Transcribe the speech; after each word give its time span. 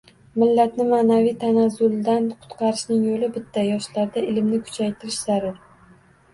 Millatni 0.43 0.87
ma`naviy 0.93 1.35
tanazzuldan 1.43 2.25
qutqarishning 2.47 3.05
yo`li 3.11 3.31
bitta 3.37 3.69
yoshlarda 3.69 4.27
ilmni 4.35 4.63
kuchaytirish 4.67 5.23
zarur 5.31 5.65